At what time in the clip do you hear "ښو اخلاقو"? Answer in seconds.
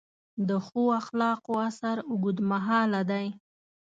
0.65-1.53